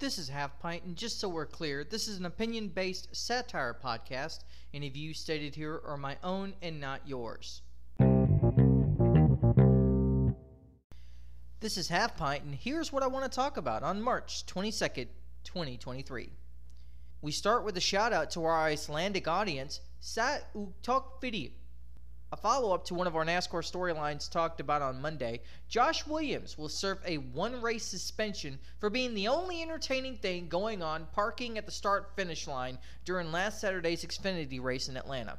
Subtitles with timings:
[0.00, 3.76] This is Half Pint, and just so we're clear, this is an opinion based satire
[3.84, 4.44] podcast.
[4.72, 7.62] Any views stated here are my own and not yours.
[11.58, 15.08] This is Half Pint, and here's what I want to talk about on March 22nd,
[15.42, 16.30] 2023.
[17.20, 21.20] We start with a shout out to our Icelandic audience, Sat Utok.
[22.30, 26.58] A follow up to one of our NASCAR storylines talked about on Monday, Josh Williams
[26.58, 31.56] will serve a one race suspension for being the only entertaining thing going on parking
[31.56, 35.38] at the start finish line during last Saturday's Xfinity race in Atlanta.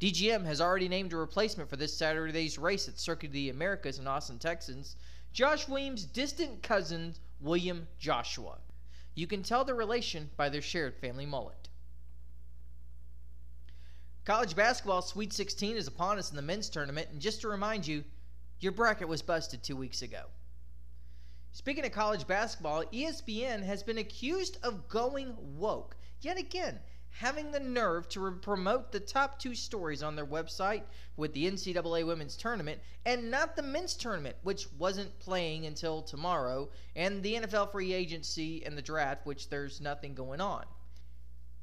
[0.00, 4.00] DGM has already named a replacement for this Saturday's race at Circuit of the Americas
[4.00, 4.96] in Austin, Texas,
[5.32, 8.58] Josh Williams' distant cousin, William Joshua.
[9.14, 11.68] You can tell the relation by their shared family mullet.
[14.24, 17.84] College basketball Sweet 16 is upon us in the men's tournament, and just to remind
[17.84, 18.04] you,
[18.60, 20.26] your bracket was busted two weeks ago.
[21.50, 25.96] Speaking of college basketball, ESPN has been accused of going woke.
[26.20, 26.78] Yet again,
[27.10, 30.84] having the nerve to re- promote the top two stories on their website
[31.16, 36.70] with the NCAA women's tournament and not the men's tournament, which wasn't playing until tomorrow,
[36.94, 40.64] and the NFL free agency and the draft, which there's nothing going on.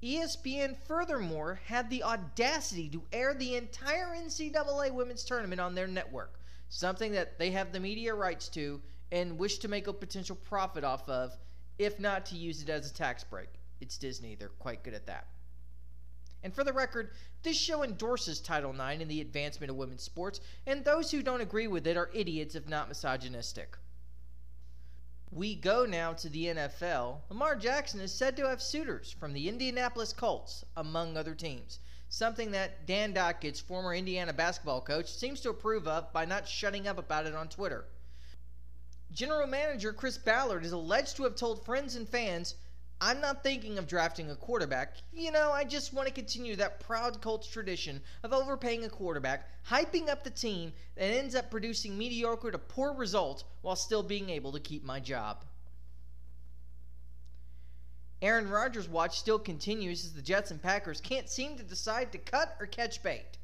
[0.01, 6.39] ESPN furthermore had the audacity to air the entire NCAA women's tournament on their network,
[6.69, 10.85] something that they have the media rights to and wish to make a potential profit
[10.85, 11.35] off of,
[11.77, 13.49] if not to use it as a tax break.
[13.81, 15.27] It's Disney, they're quite good at that.
[16.43, 17.11] And for the record,
[17.43, 21.41] this show endorses Title IX and the advancement of women's sports, and those who don't
[21.41, 23.77] agree with it are idiots if not misogynistic.
[25.31, 27.19] We go now to the NFL.
[27.29, 31.79] Lamar Jackson is said to have suitors from the Indianapolis Colts, among other teams.
[32.09, 36.87] Something that Dan Dakich, former Indiana basketball coach, seems to approve of by not shutting
[36.87, 37.85] up about it on Twitter.
[39.11, 42.55] General manager Chris Ballard is alleged to have told friends and fans
[43.01, 44.95] I'm not thinking of drafting a quarterback.
[45.13, 49.47] You know, I just want to continue that proud Colts tradition of overpaying a quarterback,
[49.65, 54.29] hyping up the team, that ends up producing mediocre to poor results while still being
[54.29, 55.45] able to keep my job.
[58.21, 62.17] Aaron Rodgers' watch still continues as the Jets and Packers can't seem to decide to
[62.17, 63.37] cut or catch bait.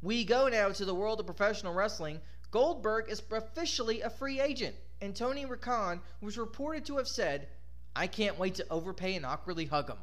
[0.00, 2.20] We go now to the world of professional wrestling.
[2.50, 7.48] Goldberg is officially a free agent, and Tony Khan was reported to have said,
[7.94, 9.98] I can't wait to overpay and awkwardly hug him.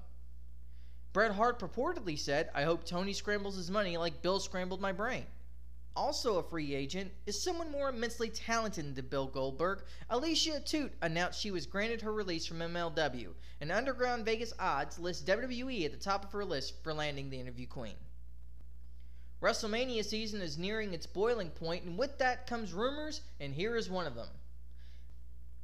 [1.11, 5.25] Bret Hart purportedly said, I hope Tony scrambles his money like Bill scrambled my brain.
[5.95, 9.83] Also a free agent is someone more immensely talented than Bill Goldberg.
[10.09, 15.27] Alicia Atout announced she was granted her release from MLW, and Underground Vegas Odds lists
[15.27, 17.95] WWE at the top of her list for landing the interview queen.
[19.41, 23.89] WrestleMania season is nearing its boiling point, and with that comes rumors, and here is
[23.89, 24.29] one of them.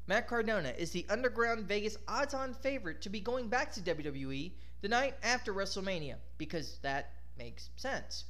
[0.08, 4.52] Matt Cardona is the underground Vegas odds on favorite to be going back to WWE
[4.82, 8.26] the night after WrestleMania because that makes sense.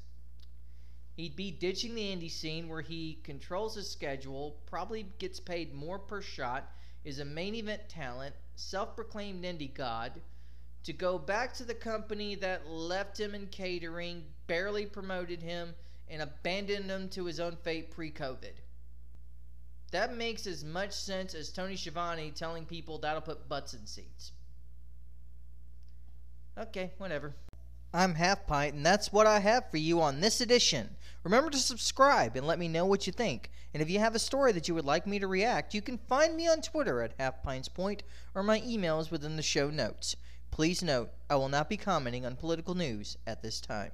[1.18, 6.00] He'd be ditching the indie scene where he controls his schedule, probably gets paid more
[6.00, 6.72] per shot,
[7.04, 10.22] is a main event talent, self proclaimed indie god,
[10.84, 15.76] to go back to the company that left him in catering, barely promoted him,
[16.08, 18.54] and abandoned him to his own fate pre COVID.
[19.96, 24.34] That makes as much sense as Tony Schiavone telling people that'll put butts in seats.
[26.58, 27.34] Okay, whatever.
[27.94, 30.98] I'm Half Pint, and that's what I have for you on this edition.
[31.24, 33.50] Remember to subscribe and let me know what you think.
[33.74, 35.98] And if you have a story that you would like me to react, you can
[35.98, 39.70] find me on Twitter at Half Pints Point or my email is within the show
[39.70, 40.18] notes.
[40.52, 43.92] Please note, I will not be commenting on political news at this time.